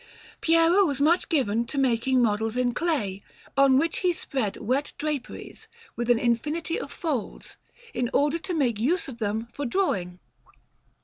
Piero 0.41 0.83
was 0.83 0.99
much 0.99 1.29
given 1.29 1.63
to 1.67 1.77
making 1.77 2.23
models 2.23 2.57
in 2.57 2.73
clay, 2.73 3.21
on 3.55 3.77
which 3.77 3.99
he 3.99 4.11
spread 4.11 4.57
wet 4.57 4.93
draperies 4.97 5.67
with 5.95 6.09
an 6.09 6.17
infinity 6.17 6.79
of 6.79 6.91
folds, 6.91 7.57
in 7.93 8.09
order 8.11 8.39
to 8.39 8.55
make 8.55 8.79
use 8.79 9.07
of 9.07 9.19
them 9.19 9.47
for 9.53 9.63
drawing. 9.63 10.17